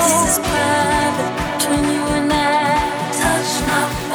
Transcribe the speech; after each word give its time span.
this 0.00 0.28
is 0.30 0.38
private 0.38 1.32
between 1.58 1.84
you 1.94 2.04
and 2.16 2.32
I. 2.32 2.80
Touch 3.20 3.52
my 3.68 4.09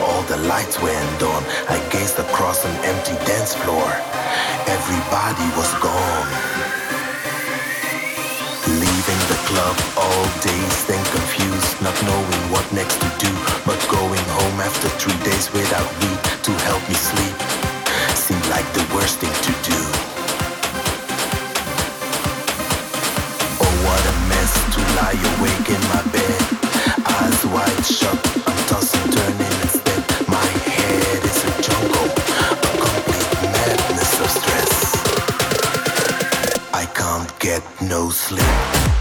All 0.00 0.22
the 0.24 0.38
lights 0.48 0.80
went 0.80 1.22
on. 1.22 1.42
I 1.68 1.76
gazed 1.90 2.18
across 2.18 2.64
an 2.64 2.76
empty 2.84 3.16
dance 3.26 3.54
floor. 3.54 3.88
Everybody 4.66 5.46
was 5.58 5.70
gone. 5.82 6.30
Leaving 8.80 9.22
the 9.28 9.38
club 9.50 9.76
all 9.98 10.24
dazed 10.40 10.88
and 10.88 11.04
confused, 11.12 11.82
not 11.82 11.96
knowing 12.06 12.42
what 12.52 12.64
next 12.72 12.96
to 13.02 13.08
do, 13.18 13.32
but 13.66 13.78
going 13.90 14.24
home 14.38 14.60
after 14.60 14.88
three 15.00 15.18
days 15.24 15.52
without 15.52 15.90
weed 16.00 16.20
to 16.46 16.52
help 16.64 16.82
me 16.88 16.94
sleep 16.94 17.36
seemed 18.32 18.48
like 18.48 18.68
the 18.72 18.84
worst 18.94 19.18
thing 19.18 19.34
to 19.46 19.52
do. 19.68 19.78
Oh, 23.64 23.74
what 23.86 24.02
a 24.12 24.14
mess 24.30 24.52
to 24.74 24.80
lie 24.98 25.18
awake 25.32 25.68
in 25.76 25.82
my 25.92 26.02
bed, 26.14 26.42
eyes 27.18 27.44
wide 27.52 27.84
shut, 27.84 28.18
I'm 28.46 28.58
tossing, 28.68 29.10
turning. 29.10 29.61
get 37.52 37.82
no 37.82 38.08
sleep. 38.08 38.91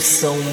são 0.00 0.47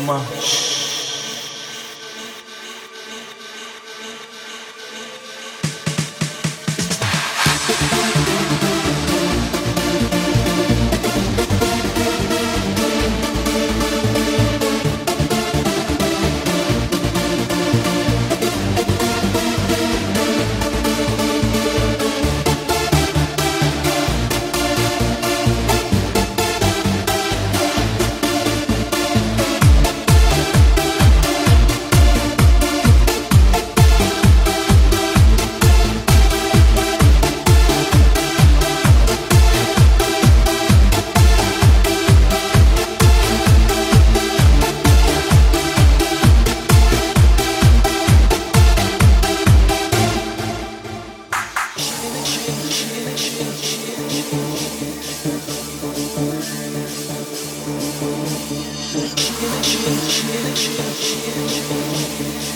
Thank 59.87 60.23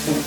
you. 0.08 0.19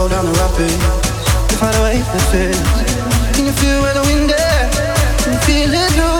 roll 0.00 0.08
down 0.08 0.24
the 0.24 0.32
rapids 0.32 0.76
To 1.48 1.54
find 1.56 1.76
a 1.76 1.82
way 1.82 1.98
that 1.98 2.24
fits 2.32 3.36
Can 3.36 3.44
you 3.46 3.52
feel 3.52 3.82
where 3.82 3.94
the 3.94 4.04
wind 4.08 4.30
is? 4.30 5.24
Can 5.24 5.32
you 5.34 5.40
feel 5.40 5.74
it? 5.74 6.19